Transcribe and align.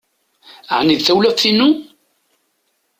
Ɛni 0.77 0.95
d 0.99 1.01
tawlaft-inu? 1.01 1.69